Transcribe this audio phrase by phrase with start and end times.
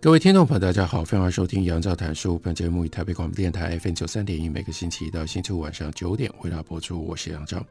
[0.00, 2.38] 各位听众朋友，大家好，欢迎收听杨照谈书。
[2.38, 7.04] 本节目以台北广播电台 FM 九三点一，每个星期一到星期五晚上九点为大家播出。
[7.04, 7.66] 我是杨照。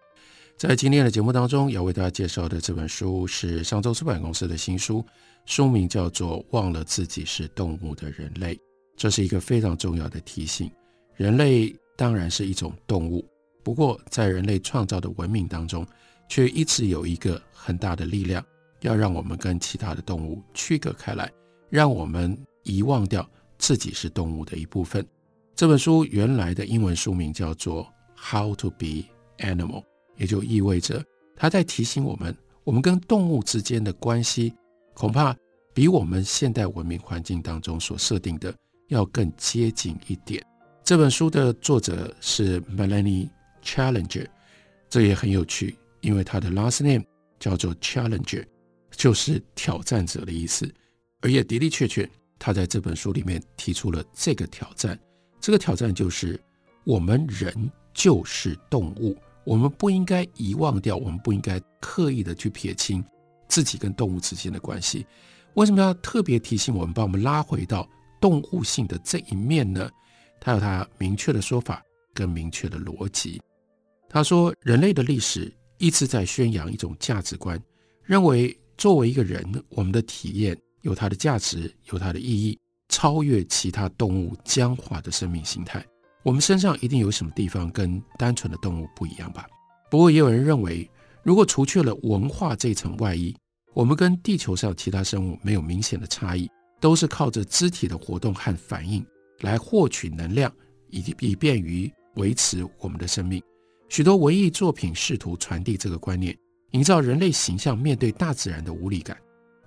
[0.58, 5.02] 在今天的节目当中，要为大家介绍的这本书是上周出版公司的新书，
[5.46, 8.56] 书名叫做《忘了自己是动物的人类》。
[8.98, 10.70] 这是一个非常重要的提醒：
[11.16, 13.26] 人类当然是一种动物，
[13.64, 15.88] 不过在人类创造的文明当中，
[16.28, 18.46] 却一直有一个很大的力量，
[18.82, 21.32] 要让我们跟其他的动物区隔开来。
[21.70, 25.06] 让我们遗忘掉自己是动物的一部分。
[25.56, 27.84] 这本书原来的英文书名叫做
[28.16, 29.06] 《How to Be
[29.40, 29.82] Animal》，
[30.16, 31.04] 也就意味着
[31.36, 34.54] 他在提醒我们，我们跟动物之间的关系
[34.94, 35.36] 恐怕
[35.74, 38.54] 比我们现代文明环境当中所设定的
[38.90, 40.44] 要更接近一点。
[40.84, 43.30] 这本书的作者是 Melanie
[43.64, 44.28] Challenger，
[44.90, 47.04] 这也很有趣，因为他的 last name
[47.40, 48.46] 叫做 Challenger，
[48.92, 50.72] 就是挑战者的意思。
[51.28, 54.98] 而也的的确确，他在这本书里面提出了这个挑战。
[55.42, 56.40] 这个挑战就是，
[56.86, 63.04] 我们人就是动物，我们不应该遗忘掉，我们不应该刻意的去撇清
[63.50, 65.06] 自己跟动物之间的关系。
[65.56, 67.86] 为什么要特别提醒我们，把我们拉回到
[68.22, 69.92] 动物性的这一面呢？
[70.40, 71.84] 他有他明确的说法
[72.14, 73.42] 跟明确的逻辑。
[74.08, 77.62] 他说，人类的历史一直在宣扬一种价值观，
[78.02, 80.58] 认为作为一个人，我们的体验。
[80.88, 85.86] 有它的价值，有它的意义，超越其他动物僵化的生命形态。
[86.24, 89.46] 我们身上一定有什么地方跟单纯的动物不一样吧？
[89.92, 90.90] 不过也有人认为，
[91.24, 93.36] 如果除去了文化这层外衣，
[93.74, 96.50] 我们跟地球上其他生物没有明显的差异，
[96.80, 99.06] 都是靠着肢体的活动和反应
[99.42, 100.52] 来获取能量，
[100.90, 103.44] 以以便于维持我们的生命。
[103.90, 106.38] 许多文艺作品试图传递这个观念，
[106.72, 109.18] 营造人类形象面对大自然的无力感。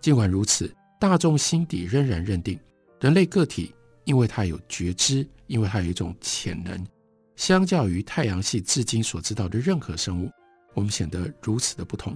[0.01, 2.61] 尽管如此，大众心底仍然认定，
[3.01, 3.75] 人类个体
[4.05, 6.87] 因为它有觉知，因为它有一种潜能，
[7.37, 10.31] 相较于太阳系至今所知道的任何生物，
[10.75, 12.15] 我们显得如此的不同，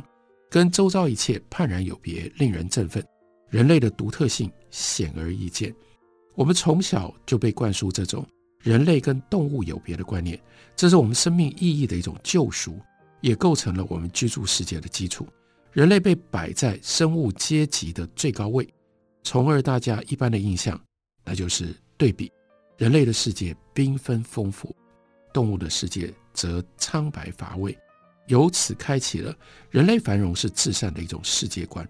[0.50, 3.03] 跟周遭一切判然有别，令人振奋。
[3.49, 5.75] 人类的独特性显而易见。
[6.34, 8.27] 我们从小就被灌输这种
[8.61, 10.39] 人类跟动物有别的观念，
[10.77, 12.78] 这是我们生命意义的一种救赎，
[13.22, 15.27] 也构成了我们居住世界的基础。
[15.75, 18.65] 人类被摆在生物阶级的最高位，
[19.25, 20.81] 从而大家一般的印象，
[21.25, 22.31] 那就是对比：
[22.79, 24.73] 人类的世界缤纷丰富，
[25.33, 27.77] 动物的世界则苍白乏味。
[28.29, 29.37] 由此开启了
[29.69, 31.84] 人类繁荣是至善的一种世界观。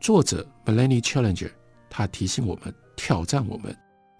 [0.00, 1.52] 作者 Melanie Challenger
[1.88, 3.72] 他提醒我们，挑战我们，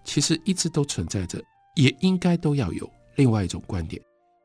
[0.05, 1.43] 其实一直都存在着，
[1.75, 4.01] 也应该都要有另外一种观点。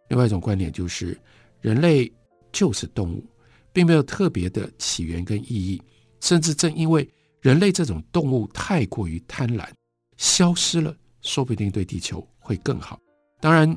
[0.08, 1.16] 另外一种观点就是，
[1.60, 2.12] 人类
[2.50, 3.24] 就是动物。
[3.72, 5.80] 并没有特别的起源跟意义，
[6.20, 7.08] 甚至正因为
[7.40, 9.68] 人类这种动物太过于贪婪，
[10.16, 12.98] 消失了，说不定对地球会更好。
[13.40, 13.76] 当然，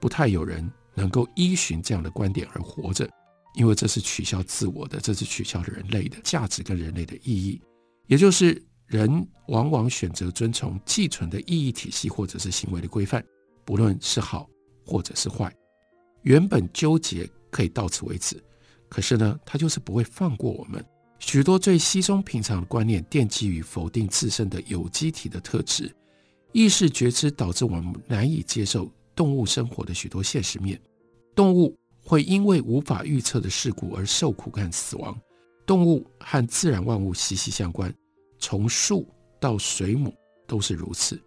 [0.00, 3.08] 不太有人能够依循这样的观点而活着，
[3.54, 7.60] 因为这是取消自我的，这是取消人类的价值跟人类的意义。
[8.06, 13.24] 也就是人往往选择遵从既存的意义体系或者是行为的规范，
[13.64, 14.48] 不论是好
[14.86, 15.54] 或者是坏。
[16.22, 18.42] 原本纠结可以到此为止。
[18.88, 20.84] 可是呢，他就是不会放过我们。
[21.18, 25.94] 许多最稀松平常的观念，奠基于否定自身的有机体的特质。
[26.52, 30.80] 意识觉知导致我们难以接受动物生活的许多现实面。
[31.34, 35.18] 动物会因为无法预测的事故而受苦和死亡。
[35.66, 37.92] 动物和自然万物息息相关，
[38.38, 39.08] 从树
[39.40, 40.14] 到水母
[40.46, 41.18] 都是如此。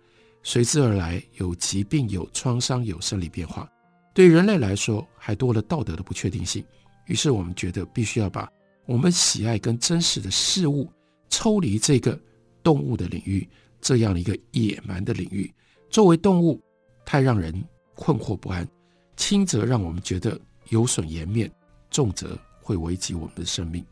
[0.43, 3.67] 随之而来有疾病、有创伤、有生理变化。
[4.13, 6.63] 对人类来说，还多了道德的不确定性。
[7.07, 8.49] 于是我们觉得必须要把
[8.85, 10.87] 我们喜爱跟真实的事物
[11.29, 12.17] 抽离这个
[12.63, 13.47] 动物的领域，
[13.81, 15.51] 这样的一个野蛮的领域。
[15.89, 16.61] 作为动物，
[17.05, 17.53] 太让人
[17.95, 18.67] 困惑不安，
[19.15, 20.39] 轻则让我们觉得
[20.69, 21.51] 有损颜面，
[21.89, 23.85] 重则会危及我们的生命。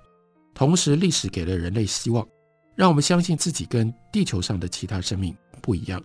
[0.53, 2.25] 同时，历史给了人类希望，
[2.75, 6.01] 让我们相信自己跟地球上的其他生命不一样。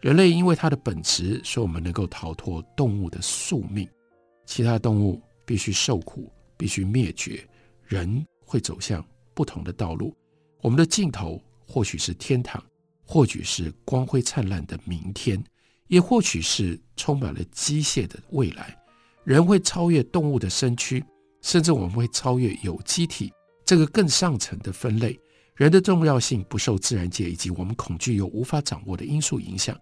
[0.00, 3.88] 人类因为它的本质，所以我们能够逃脱动物的宿命，
[4.46, 6.30] 其他动物必须受苦。
[6.58, 7.48] 必须灭绝，
[7.86, 9.02] 人会走向
[9.32, 10.14] 不同的道路。
[10.60, 12.62] 我们的尽头或许是天堂，
[13.04, 15.42] 或许是光辉灿烂的明天，
[15.86, 18.76] 也或许是充满了机械的未来。
[19.24, 21.02] 人会超越动物的身躯，
[21.40, 23.32] 甚至我们会超越有机体
[23.64, 25.18] 这个更上层的分类。
[25.54, 29.78] 人的重要性不受自然界以及我们恐惧又无法掌握的因素影响。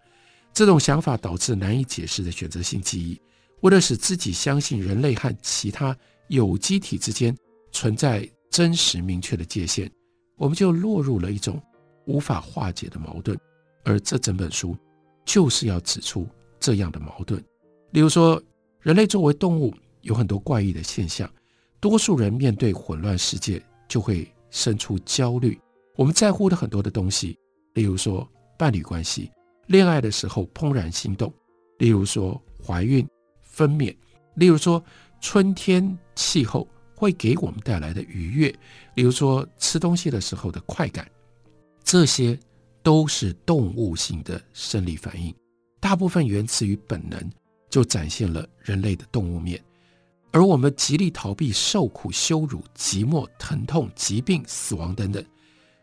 [0.52, 3.20] 这种想法导致难以解释的选择性记忆。
[3.60, 5.96] 为了使自己相信人类和其他
[6.28, 7.36] 有机体之间
[7.72, 9.90] 存在真实明确的界限，
[10.36, 11.62] 我们就落入了一种
[12.06, 13.38] 无法化解的矛盾。
[13.84, 14.76] 而这整本书
[15.24, 16.26] 就是要指出
[16.58, 17.42] 这样的矛盾。
[17.92, 18.42] 例如说，
[18.80, 21.30] 人类作为动物有很多怪异的现象，
[21.80, 25.58] 多数人面对混乱世界就会生出焦虑。
[25.94, 27.38] 我们在乎的很多的东西，
[27.74, 28.28] 例如说
[28.58, 29.30] 伴侣关系。
[29.66, 31.32] 恋爱的时候怦然心动，
[31.78, 33.06] 例如说怀孕、
[33.42, 33.96] 分娩，
[34.34, 34.82] 例如说
[35.20, 38.48] 春天气候会给我们带来的愉悦，
[38.94, 41.10] 例如说吃东西的时候的快感，
[41.82, 42.38] 这些
[42.82, 45.34] 都是动物性的生理反应，
[45.80, 47.30] 大部分源自于本能，
[47.68, 49.62] 就展现了人类的动物面，
[50.30, 55.24] 而我们极力逃避受苦、羞辱、寂寞、疼痛、疾病、死亡等等，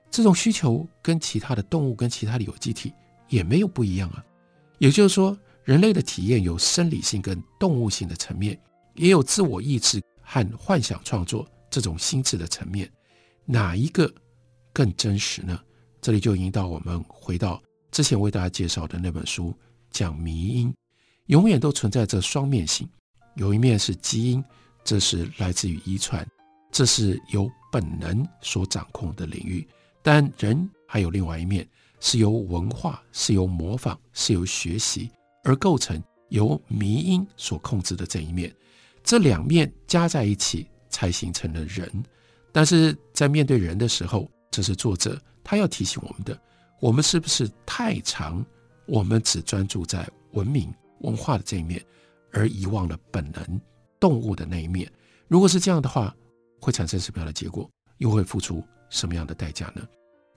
[0.10, 2.94] 这种需求跟其他的动物、跟其他的有机体。
[3.30, 4.24] 也没有不一样啊，
[4.78, 8.60] 也就是说，人类的体验有生理性跟动物性的层面，
[8.96, 12.92] 也有自我意志和幻想创作这种心智的层面，
[13.46, 14.12] 哪一个
[14.72, 15.60] 更真实呢？
[16.02, 17.62] 这里就引导我们回到
[17.92, 19.54] 之前为大家介绍的那本书，
[19.92, 20.74] 讲迷因，
[21.28, 22.88] 永远都存在着双面性，
[23.36, 24.44] 有一面是基因，
[24.84, 26.28] 这是来自于遗传，
[26.72, 29.68] 这是由本能所掌控的领域，
[30.02, 31.68] 但人还有另外一面。
[32.06, 35.10] 是由文化、是由模仿、是由学习
[35.46, 38.54] 而构成，由迷因所控制的这一面，
[39.04, 41.92] 这两面加在一起才形成了人。
[42.52, 46.40] 但是在面对人的时候，这是作者他要提醒我们的：
[46.80, 48.46] 我们是不是太常，
[48.86, 51.84] 我们只专注在文明文化的这一面，
[52.32, 53.62] 而遗忘了本能
[54.00, 54.92] 动物的那一面？
[55.28, 56.16] 如果是这样的话，
[56.60, 57.70] 会产生什么样的结果？
[57.98, 59.88] 又会付出什么样的代价呢？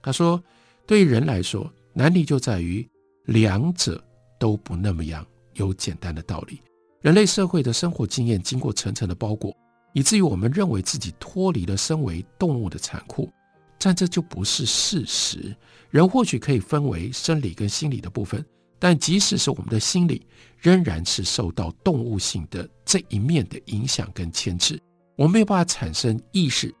[0.01, 0.43] 他说。
[0.85, 2.89] 对于人来说，难题就在于
[3.25, 4.01] 两者
[4.39, 6.61] 都不那么样有简单的道理。
[7.01, 9.55] 人类社会的生活经验经过层层的包裹，
[9.93, 13.31] 以至于我们认为自己脱离了身为动物的残酷，
[13.79, 15.55] 但这就不是事实。
[15.89, 18.43] 人或许可以分为生理跟心理的部分，
[18.79, 20.25] 但即使是我们的心理，
[20.59, 24.79] 仍然是受到动物性的这一面的影响跟牵制。
[25.15, 26.73] 我们没有办法产生意识，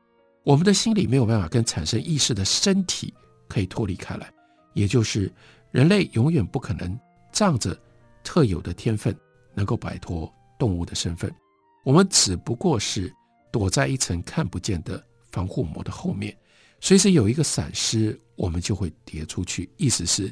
[0.43, 3.13] 我们的心理没有办法跟产生意识的身体。
[3.49, 4.29] 可以脱离开来，
[4.73, 5.33] 也就是
[5.71, 6.99] 人类永远不可能
[7.31, 7.73] 仗着
[8.21, 9.17] 特有的天分
[9.57, 11.33] 能够摆脱动物的身份。
[11.83, 13.11] 我们只不过是
[13.51, 16.37] 躲在一层看不见的防护膜的后面，
[16.79, 19.67] 随时有一个闪失，我们就会跌出去。
[19.77, 20.31] 意思是，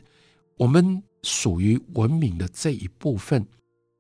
[0.56, 3.46] 我们属于文明的这一部分，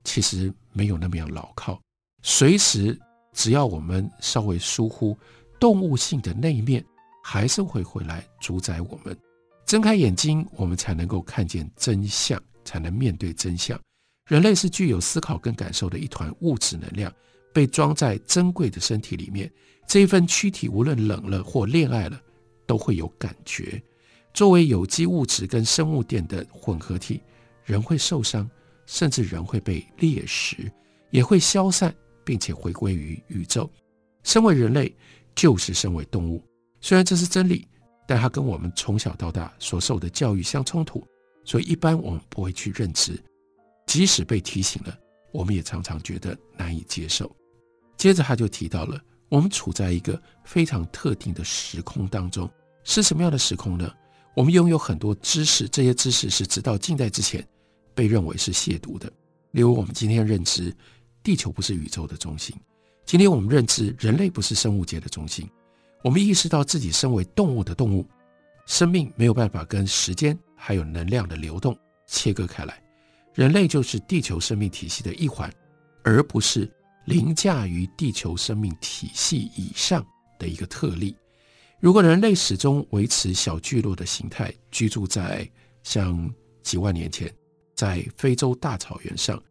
[0.03, 1.81] 其实没有那么样牢靠。
[2.21, 2.97] 随时，
[3.33, 5.17] 只要我们稍微疏忽
[5.59, 6.85] 动物性的那一面。
[7.27, 9.17] 还是会回来主宰我们。
[9.65, 13.81] 睁开眼睛，我们才能够看见真相，才能面对真相。
[14.25, 17.13] 人类是具有思考跟感受的一团物质能量，
[17.53, 19.51] 被装在珍贵的身体里面。
[19.87, 22.19] 这一份躯体，无论冷了或恋爱了，
[22.65, 23.81] 都会有感觉。
[24.33, 27.21] 作为有机物质跟生物电的混合体，
[27.63, 28.49] 人会受伤，
[28.87, 30.71] 甚至人会被猎食，
[31.11, 33.69] 也会消散，并且回归于宇宙。
[34.23, 34.91] 身为人类，
[35.35, 36.43] 就是身为动物。
[36.81, 37.67] 虽然这是真理，
[38.07, 41.05] 但它跟我们从小到大所受的教育相冲突，
[41.43, 43.23] 所以一般我们不会去认知。
[43.95, 44.93] 即使被提醒了，
[45.31, 47.33] 我们也常常觉得难以接受。
[47.95, 52.51] 接着他就提到了，我们处在一个非常特定的时空当中，
[52.83, 53.89] 是什么样的时空呢？
[54.35, 57.41] 我们拥有很多知识，这些知识是直到近代之前
[57.93, 59.09] 被认为是亵渎的。
[59.51, 60.75] 例如，我们今天认知
[61.23, 62.53] 地球不是宇宙的中心，
[63.05, 65.49] 今天我们认知人类不是生物界的中心。
[66.03, 68.05] 我们意识到自己身为动物的动物，
[68.65, 71.73] 生命没有办法跟时间还有能量的流动
[72.07, 72.84] 切割开来。
[73.35, 75.53] 人类就是地球生命体系的一环，
[76.03, 76.71] 而不是
[77.05, 80.03] 凌驾于地球生命体系以上
[80.39, 81.13] 的一个特例。
[81.81, 85.47] 如果人类始终维持小聚落的形态，居住在
[85.83, 87.31] 像几万年前
[87.75, 89.41] 在非洲大草原上，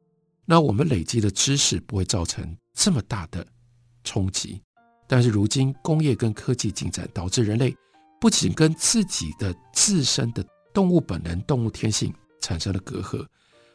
[0.47, 3.47] 那我们累积的知识不会造成这么大的
[4.03, 4.63] 冲击。
[5.07, 7.77] 但是如今工业跟科技进展，导致人类
[8.19, 12.11] 不仅跟自己的自身的动物本能、动物天性
[12.41, 13.25] 产生了隔阂，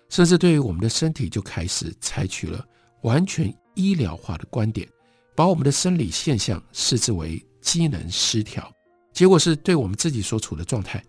[0.09, 2.65] 甚至对于我们的身体就开始采取了
[3.03, 4.87] 完全医疗化的观点，
[5.35, 8.69] 把我们的生理现象视之为机能失调，
[9.13, 11.01] 结果是对我们自己所处的状态，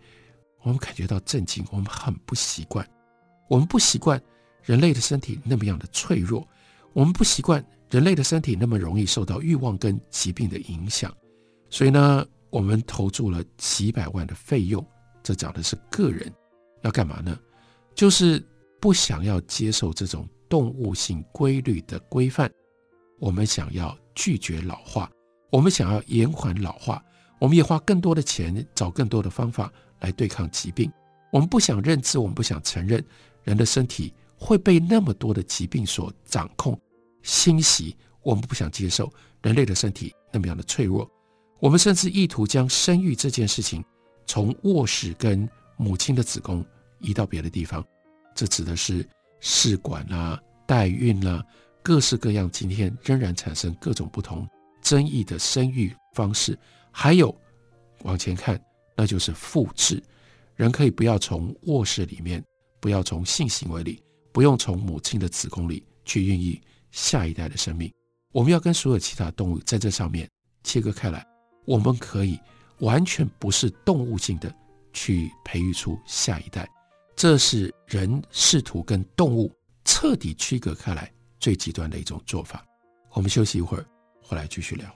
[0.63, 2.87] 我们感觉到震惊，我们很不习惯，
[3.49, 4.21] 我们不习惯
[4.63, 6.47] 人类的身体那么样的脆弱，
[6.93, 11.13] 我们不习惯人类的身体那么容易受到欲望跟疾病的影响，
[11.71, 14.85] 所以呢，我们投注了几百万的费用，
[15.23, 16.33] 这讲的是个人
[16.83, 17.39] 要干嘛呢？
[17.95, 18.45] 就是
[18.81, 22.51] 不想要接受这种动物性规律的规范，
[23.19, 25.11] 我们想要拒绝老化。
[25.51, 27.05] 我们想要延缓老化，
[27.39, 30.91] 我们也花更多的钱找更多的方法来对抗疾病。
[31.33, 33.05] 我们不想认知，我们不想承认
[33.45, 36.81] 人的身体会被那么多的疾病所掌控、
[37.23, 37.97] 侵袭。
[38.23, 41.09] 我们不想接受人类的身体那么样的脆弱。
[41.59, 43.85] 我们甚至意图将生育这件事情
[44.27, 46.65] 从卧室跟母亲的子宫
[47.01, 47.85] 移到别的地方。
[48.35, 49.07] 这指的是
[49.41, 51.45] 试管啊、代孕啊，
[51.83, 52.51] 各式各样。
[52.51, 54.49] 今天仍然产生各种不同。
[54.83, 56.59] 争议的生育方式，
[56.91, 57.35] 还有
[58.03, 58.59] 往前看，
[58.97, 60.03] 那就是复制。
[60.57, 62.43] 人可以不要从卧室里面，
[62.81, 66.59] 不要从性行为里，不用从母亲的子宫里去孕育
[66.91, 67.93] 下一代的生命。
[68.33, 70.29] 我们要跟所有其他动物在这上面
[70.65, 71.25] 切割开来。
[71.67, 72.39] 我们可以
[72.79, 74.53] 完全不是动物性的
[74.95, 76.67] 去培育出下一代。
[77.15, 79.51] 这是人试图跟动物
[79.85, 82.65] 彻底区隔开来最极端的一种做法。
[83.13, 83.85] 我们休息一会儿。
[84.23, 84.89] 回来继续聊。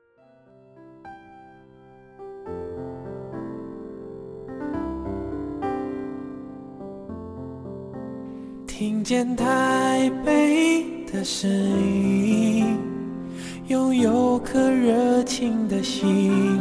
[8.65, 12.79] 听见台北的声音，
[13.67, 16.61] 拥有颗热情的心，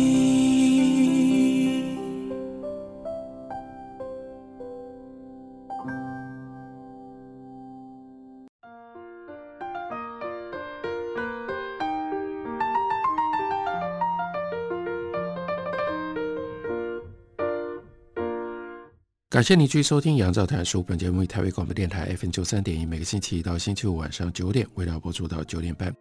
[19.41, 25.91] 感谢你继续收听《杨照谈书》本节目，以台北广播电台 FM 九三点一，每个星期一到星期五晚上九点，为大家播出到九点半。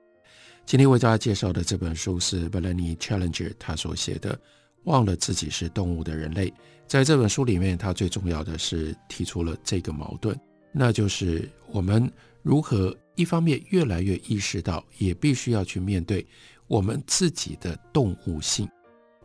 [0.66, 4.34] 今天为大家介绍的这本书是 Melanie Challenger 他所写的
[4.84, 6.50] 《忘了自己是动物的人类》。
[6.86, 10.38] 在这本书里面，他最重要的是提出了这个矛盾，
[10.70, 16.26] 那就是我们如何一方面越来越意识到，也必须要去面对
[16.66, 18.68] 我们自己的动物性，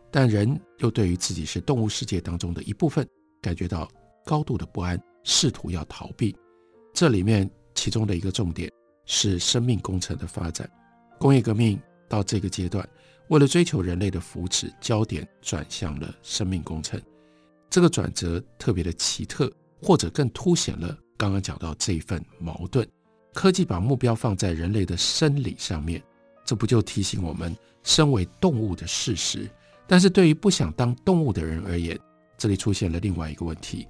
[0.09, 3.05] 但人又对于自己是动物世界当中的一部分。
[3.41, 3.87] 感觉到
[4.25, 6.35] 高度的不安，试图要逃避。
[6.93, 8.71] 这里面其中的一个重点
[9.05, 10.69] 是生命工程的发展。
[11.19, 11.79] 工业革命
[12.09, 12.87] 到这个阶段，
[13.29, 16.99] 为了追求人类的福祉，焦点转向了生命工程。
[17.69, 19.51] 这个转折特别的奇特，
[19.81, 22.87] 或者更凸显了刚刚讲到这一份矛盾。
[23.33, 26.01] 科技把目标放在人类的生理上面，
[26.45, 29.49] 这不就提醒我们身为动物的事实？
[29.87, 31.99] 但是对于不想当动物的人而言，
[32.37, 33.87] 这里出现了另外一个问题，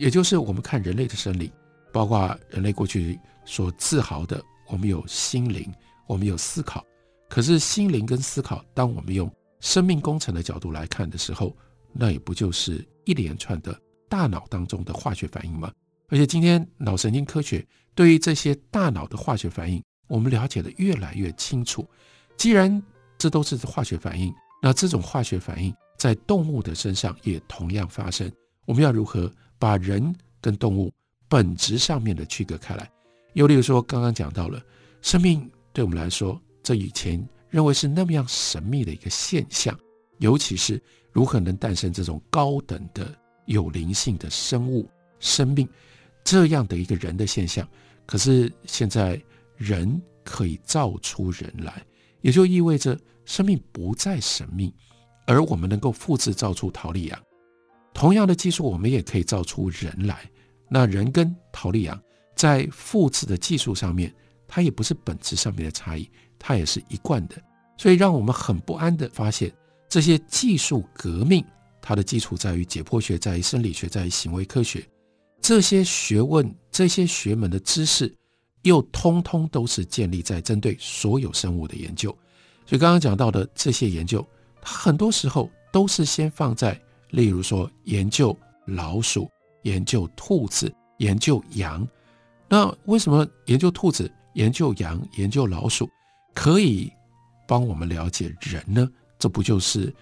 [0.00, 1.52] 也就是我们看人类的生理，
[1.92, 5.70] 包括人类过去所自豪的，我们有心灵，
[6.06, 6.82] 我们有思考。
[7.28, 9.30] 可是心灵跟思考，当我们用
[9.60, 11.54] 生命工程的角度来看的时候，
[11.92, 13.78] 那也不就是一连串的
[14.08, 15.70] 大脑当中的化学反应吗？
[16.08, 17.62] 而且今天脑神经科学
[17.94, 21.86] 对于这些大脑的化学反应，我们了解得越来越清楚。
[22.38, 22.82] 既然
[23.18, 28.32] 这都是化学反应，那这种化学反应，在动物的身上也同样发生。
[28.64, 30.92] 我们要如何把人跟动物
[31.28, 32.90] 本质上面的区隔开来？
[33.34, 34.60] 又例如说，刚刚讲到了
[35.02, 39.78] 生命，对我们来说，这以前认为是那么样神秘的一个现象，
[40.18, 43.14] 尤其是如何能诞生这种高等的
[43.44, 44.88] 有灵性的生物
[45.20, 45.68] 生命
[46.24, 47.68] 这样的一个人的现象。
[48.06, 49.22] 可是现在
[49.56, 51.84] 人可以造出人来，
[52.22, 54.74] 也就意味着生命不再神秘。
[55.26, 57.22] 而我们能够复制造出桃莉羊，
[57.92, 60.28] 同样的技术，我们也可以造出人来。
[60.68, 62.00] 那人跟桃莉羊
[62.34, 64.14] 在复制的技术上面，
[64.46, 67.36] 它也不是本质上面的差异，它也是一贯的。
[67.76, 69.52] 所以让我们很不安的发现，
[69.88, 71.44] 这些技术革命，
[71.82, 74.86] 它的基础在于解剖学，在于生理学，在于行为科学。
[75.40, 78.14] 这些学问、这些学门的知识，
[78.62, 82.10] 又通通都是建立在针对所有生物的研究。
[82.66, 84.24] 所以刚刚讲到的这些研究。
[84.62, 86.78] 它很多时候都是先放在，
[87.10, 88.36] 例如说研究
[88.66, 89.30] 老鼠、
[89.62, 91.86] 研究兔子、研究羊。
[92.48, 95.88] 那为什么研究兔子、研究羊、研究老鼠
[96.34, 96.92] 可以
[97.46, 98.88] 帮我们了解人呢？
[99.18, 99.92] 这不就是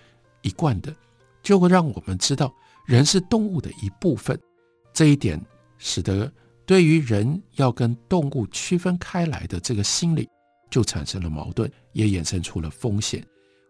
[0.42, 0.94] 一贯的，
[1.42, 2.54] 就会让我们知道
[2.86, 4.38] 人是动物的一部分。
[4.94, 5.40] 这一点
[5.76, 6.32] 使得
[6.64, 10.28] 对于人要跟动物区分开来的这个心理
[10.70, 13.24] 就产生了矛盾，也衍生出了风险。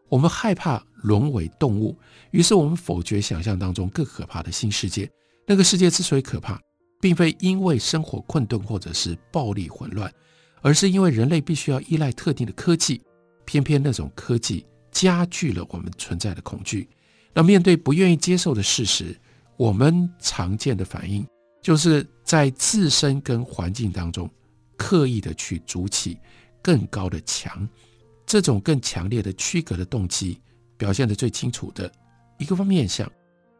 [0.09, 1.97] 我们害怕沦为动物，
[2.31, 5.11] 于是我们否决想象当中更可怕的新世界。
[5.47, 6.61] 那个世界之所以可怕，
[7.01, 10.13] 并非因为生活困顿或者是暴力混乱，
[10.61, 13.01] 而是因为人类必须要依赖特定的科技，
[13.45, 16.89] 偏偏那种科技加剧了我们存在的恐惧。
[17.33, 19.17] 那面对不愿意接受的事实，
[19.57, 21.27] 我们常见的反应
[21.63, 24.29] 就是在自身跟环境当中
[24.77, 26.19] 刻意的去筑起
[26.63, 27.69] 更高的墙。
[28.29, 30.39] 这种更强烈的区隔的动机
[30.77, 31.91] 表现得最清楚的
[32.37, 33.11] 一个方面向，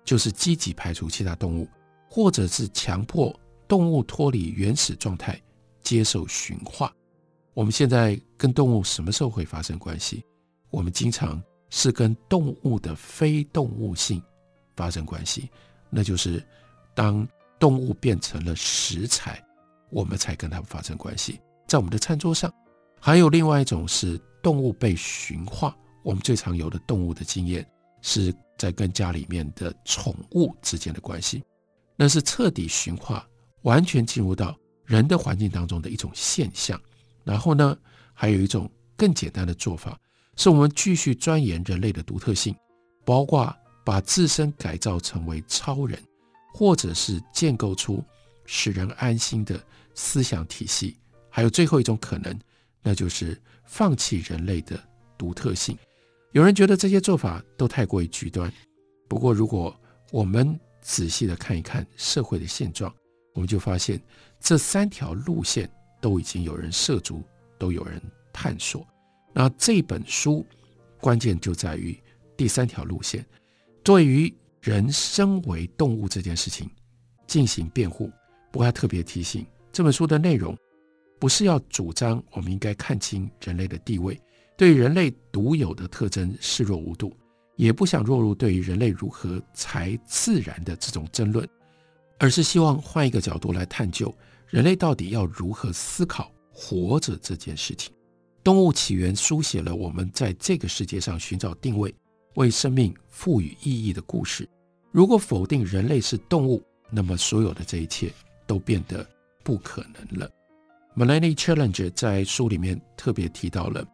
[0.05, 1.67] 就是积极排除其他动物，
[2.11, 3.35] 或者是强迫
[3.67, 5.41] 动物脱离原始状态，
[5.83, 6.93] 接受驯化。
[7.55, 10.23] 我们现在跟动物什么时候会发生关系？
[10.69, 14.23] 我们经常是跟动物的非动物性
[14.77, 15.49] 发生关系，
[15.89, 16.45] 那就是
[16.95, 17.27] 当
[17.59, 19.43] 动物变成了食材，
[19.89, 21.41] 我们才跟它们发生关系。
[21.67, 22.53] 在我们的餐桌上，
[23.01, 24.21] 还有另外一种是。
[24.49, 31.45] 动物被驯化，我们最常有的动物的经验是在跟家里面的宠物之间的关系，
[31.97, 33.29] 那是彻底驯化，
[33.61, 36.81] 完全进入到人的环境当中的一种现象。
[37.25, 37.77] 然后呢，
[38.15, 40.01] 还有一种更简单的做法，
[40.35, 42.57] 是我们继续钻研人类的独特性，
[43.05, 46.03] 包括把自身改造成为超人，
[46.55, 48.03] 或者是建构出
[48.47, 49.63] 使人安心的
[49.95, 50.97] 思想体系，
[51.29, 52.35] 还有最后一种可能，
[52.83, 53.39] 那就是。
[53.69, 54.83] 放弃人类的
[55.19, 55.77] 独特性，
[56.33, 58.51] 有人觉得这些做法都太过于极端。
[59.07, 59.79] 不过，如果
[60.11, 62.93] 我们仔细的看一看社会的现状，
[63.35, 64.03] 我们就发现
[64.41, 65.71] 这三条路线
[66.01, 67.23] 都已经有人涉足，
[67.59, 68.01] 都有人
[68.33, 68.85] 探索。
[69.35, 70.45] 那这本书
[70.99, 71.97] 关键就在于
[72.39, 73.25] 第三条路线，
[73.83, 76.69] 对于人身为动物这件事情
[77.27, 78.11] 进行辩护。
[78.51, 80.57] 不过，他特别提醒这本书的内容。
[81.19, 84.21] 不是要主张我们应该看清人类的地位，
[84.57, 87.13] 对人类独有的特征视若无睹，
[87.57, 91.49] 也不想落入对于人类如何才自然的这种争论，
[92.19, 94.15] 而是希望换一个角度来探究
[94.47, 97.93] 人类到底要如何思考活着这件事情。
[98.45, 101.95] 动物起源书写了我们在这个世界上寻找定位、
[102.37, 104.49] 为生命赋予意义的故事。
[104.91, 108.11] 如果否定人类是动物，那么所有的这一切
[108.47, 109.07] 都变得
[109.45, 110.31] 不可能了。
[110.99, 113.87] Melanie Challenger 在书里面特别提到了，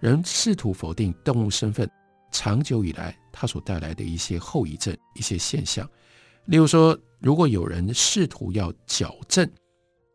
[0.00, 1.88] 人试图否定动物身份，
[2.32, 5.88] 长久以来它所带来的一些后遗症、一些现象。
[6.46, 9.48] 例如说，如果有人试图要矫正，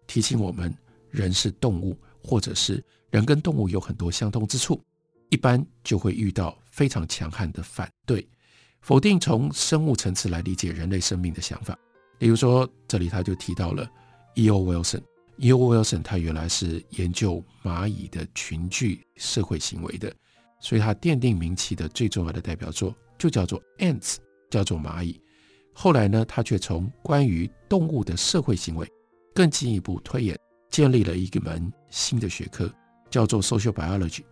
[0.06, 0.75] 提醒我们
[1.10, 4.84] 人是动物，或者是人跟动物有很多相通之处，
[5.29, 8.27] 一般就会遇到非常强悍的反对，
[8.82, 11.73] 否定从生物层次来理解人类生命的想法。
[12.19, 13.89] 例如说，这里他就提到了
[14.36, 14.60] E.O.
[14.60, 15.01] Wilson。
[15.38, 15.58] E.O.
[15.58, 20.13] Wilson 他原来是研究蚂蚁的群居社会行为的，
[20.60, 24.15] 所以他奠定名气的最重要的代表作就叫做《Ants》，
[24.50, 25.19] 叫做蚂蚁。
[25.74, 28.88] 后来呢，他却从关于动物的社会行为
[29.34, 32.72] 更进一步推演，建立了一门新的学科，
[33.10, 34.24] 叫做 Social Biology，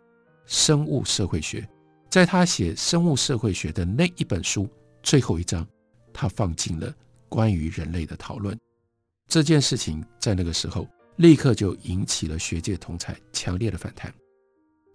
[0.45, 1.67] 生物社会学。
[2.09, 4.69] 在他写生物社会学的那一本书
[5.01, 5.67] 最后一章，
[6.13, 6.93] 他放进了
[7.27, 8.55] 关于人类的讨论。
[9.31, 14.13] 这件事情在那个时候立刻就引起了学界同侪强烈的反弹。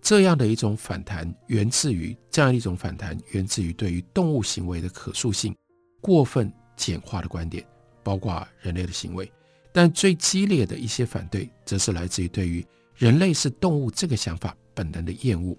[0.03, 5.57] 这样的一种反弹源自于这样一种反弹源自于对于动物行为的可塑性
[6.03, 7.66] 过分简化的观点，
[8.03, 9.33] 包括人类的行为。
[9.72, 12.62] 但最激烈的一些反对，则是来自于对于
[12.94, 15.57] 人类是动物这个想法本能的厌恶。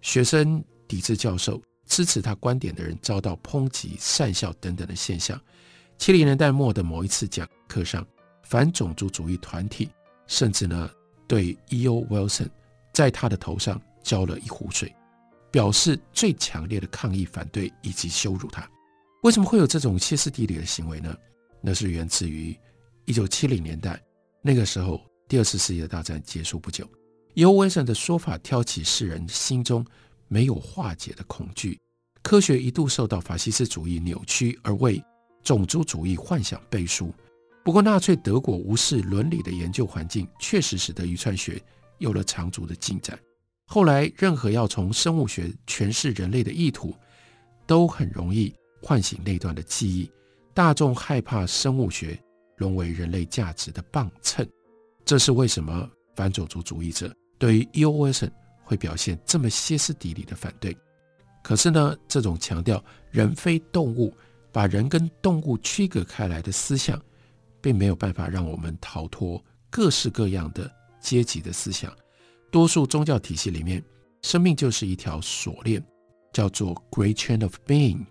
[0.00, 5.38] 学生抵制教授，支持他观点的人遭到抨击、讪笑等等的现象。
[5.98, 8.04] 七零年代末的某一次讲课上。
[8.44, 9.90] 反种族主义团体
[10.26, 10.88] 甚至呢，
[11.26, 12.06] 对 E.O.
[12.08, 12.48] Wilson
[12.92, 14.94] 在他的头上浇了一壶水，
[15.50, 18.68] 表示最强烈的抗议、反对以及羞辱他。
[19.22, 21.16] 为什么会有这种歇斯底里的行为呢？
[21.60, 22.56] 那是源自于
[23.06, 24.00] 一九七零年代，
[24.42, 26.86] 那个时候第二次世界大战结束不久
[27.34, 27.50] ，E.O.
[27.52, 29.84] Wilson 的说法挑起世人心中
[30.28, 31.80] 没有化解的恐惧。
[32.22, 35.02] 科学一度受到法西斯主义扭曲，而为
[35.42, 37.12] 种族主义幻想背书。
[37.64, 41.58] 不过，纳粹德国无视伦理的研究环境，确实使得遗传学
[41.96, 43.18] 有了长足的进展。
[43.64, 46.94] 后来，任何要从生物学诠释人类的意图，
[47.66, 50.10] 都很容易唤醒那段的记忆。
[50.52, 52.16] 大众害怕生物学
[52.58, 54.46] 沦为人类价值的磅秤，
[55.06, 57.90] 这是为什么反种族主义者对于 E.O.
[57.90, 58.30] Wilson
[58.62, 60.76] 会表现这么歇斯底里的反对。
[61.42, 64.14] 可是呢，这种强调人非动物
[64.52, 67.00] 把人跟动物区隔开来的思想，
[67.64, 71.90] 并没有办法让我们逃脱各式各样的阶级的思想。
[72.50, 73.82] 多数宗教体系里面，
[74.20, 75.82] 生命就是一条锁链，
[76.30, 78.04] 叫做 Great Chain of Being，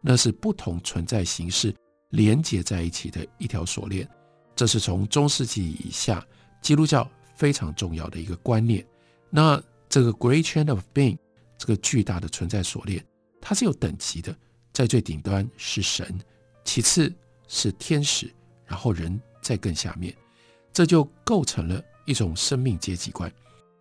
[0.00, 1.74] 那是不同存在形式
[2.10, 4.08] 连接在一起的一条锁链。
[4.54, 6.24] 这是从中世纪以下
[6.60, 8.86] 基督教非常重要的一个观念。
[9.30, 11.18] 那这个 Great Chain of Being，
[11.58, 13.04] 这个巨大的存在锁链，
[13.40, 14.32] 它是有等级的，
[14.72, 16.20] 在最顶端是神，
[16.64, 17.12] 其次
[17.48, 18.32] 是天使，
[18.72, 20.16] 然后人再更下面，
[20.72, 23.30] 这就构成了一种生命阶级观。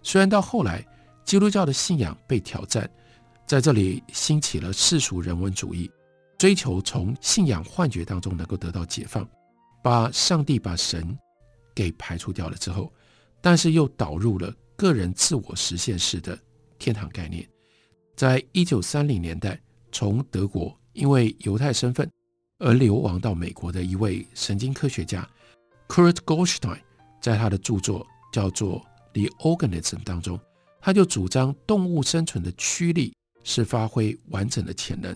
[0.04, 0.86] 虽然到后来，
[1.24, 2.92] 基督教的信仰被挑战，
[3.48, 5.90] 在这里兴起了世俗人文主义，
[6.38, 9.26] 追求从信仰幻觉当中能够得到解放，
[9.82, 11.18] 把上帝、把神
[11.74, 12.92] 给排除掉了之后，
[13.40, 16.38] 但是又导入了个人自我实现式的
[16.78, 17.48] 天堂概念。
[18.18, 19.58] 在一九三零年代，
[19.90, 22.12] 从德国因为犹太身份
[22.62, 25.28] 而流亡到美国的一位神经科学家
[25.88, 26.80] Kurt Goldstein，
[27.20, 28.80] 在他的著作叫做
[29.14, 30.40] 《The Organism》当中。
[30.80, 35.16] 他就主张动物生存的驱力是发挥完整的潜能。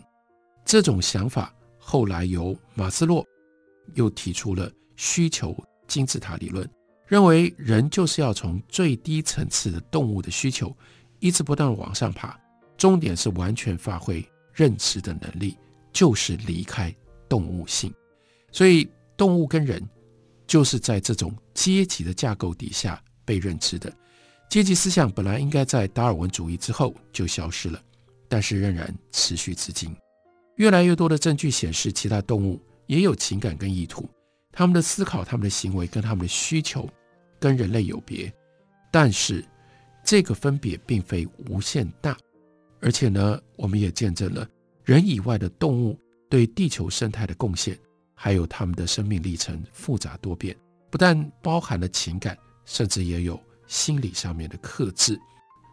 [0.63, 3.25] 这种想法后来由马斯洛
[3.93, 5.55] 又提出了需求
[5.87, 6.67] 金字塔理论，
[7.07, 10.75] 认为人就是要从最低层次的动物的需求
[11.19, 12.39] 一直不断往上爬，
[12.77, 15.57] 终点是完全发挥认知的能力，
[15.91, 16.93] 就是离开
[17.27, 17.93] 动物性。
[18.51, 19.81] 所以动物跟人
[20.47, 23.91] 就是在这种阶级的架构底下被认知的。
[24.49, 27.81] 阶级思想本来应该在达尔文主义之后就消失了，
[28.29, 29.95] 但是仍然持续至今。
[30.57, 34.07] 越来越多的证据显示，其他动物也有情感跟意图，
[34.51, 36.87] 他们的思考、他们的行为跟他们的需求
[37.39, 38.31] 跟人类有别，
[38.91, 39.43] 但是
[40.03, 42.15] 这个分别并非无限大。
[42.79, 44.47] 而且呢，我们也见证了
[44.83, 45.99] 人以外的动物
[46.35, 47.79] 对地球生态的贡献，
[48.13, 50.53] 还有他们的生命历程复杂多变，
[50.89, 53.41] 不但包含了情感，甚至也有。
[53.67, 55.17] 心理上面的克制。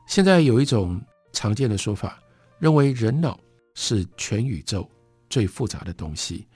[0.06, 0.98] 现在有一种
[1.32, 2.22] 常见的说法，
[2.60, 3.38] 认为人脑
[3.74, 4.88] 是全宇宙
[5.28, 6.46] 最复杂的东西。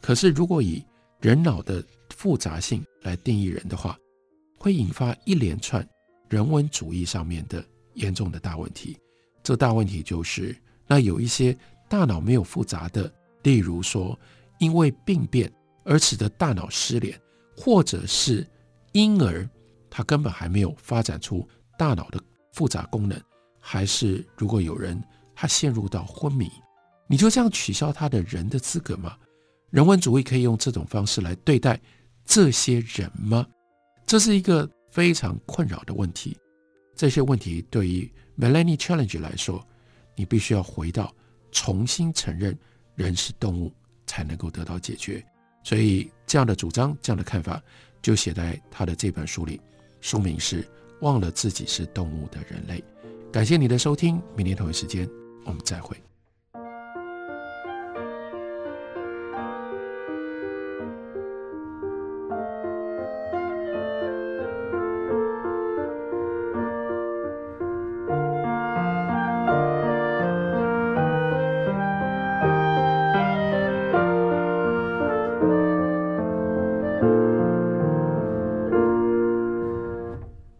[0.00, 0.82] 可是，如果以
[1.20, 3.98] 人脑的复杂性来定义人的话，
[4.56, 5.86] 会引发一连串
[6.28, 7.62] 人文主义上面的
[7.94, 8.96] 严重的大问题。
[9.42, 11.54] 这大问题就是，那有一些
[11.90, 14.18] 大脑没有复杂的，例如说
[14.58, 15.52] 因为病变
[15.84, 17.20] 而使得大脑失联，
[17.56, 18.46] 或者是
[18.92, 19.48] 婴儿。
[19.92, 21.44] 他根本还没有发展出
[21.76, 22.20] 大脑的
[22.52, 23.20] 复杂功能，
[23.58, 25.02] 还是如果有人
[25.34, 26.48] 他陷入到昏迷，
[27.08, 29.16] 你就这样取消他的人的资格吗？
[29.70, 31.80] 人文主义可以用这种方式来对待
[32.24, 33.44] 这些人吗？
[34.06, 36.38] 这是一个非常困扰的问题。
[36.94, 39.60] 这些问题对于 Melanie Challenge 来说，
[40.14, 41.12] 你必须要回到
[41.50, 42.56] 重新承认
[42.94, 43.72] 人是动物
[44.06, 45.24] 才能够得到解决。
[45.62, 47.62] 所以这样的主张，这样的看法，
[48.00, 49.60] 就写在他的这本书里。
[50.00, 50.62] 书名是
[51.00, 52.78] 《忘了自己是动物的人类》。
[53.30, 55.08] 感谢你的收听，明天同一时间
[55.44, 55.96] 我们再会。